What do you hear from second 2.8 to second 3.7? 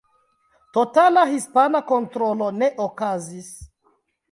okazis.